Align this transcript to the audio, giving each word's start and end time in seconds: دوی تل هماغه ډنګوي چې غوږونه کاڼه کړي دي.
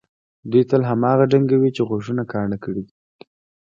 دوی 0.51 0.63
تل 0.69 0.81
هماغه 0.89 1.25
ډنګوي 1.31 1.69
چې 1.75 1.81
غوږونه 1.87 2.23
کاڼه 2.31 2.57
کړي 2.63 2.81
دي. 2.87 2.95